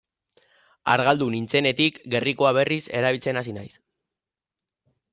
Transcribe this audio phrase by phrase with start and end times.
[0.93, 3.73] Argaldu nintzenetik gerrikoa berriz erabiltzen hasi naiz.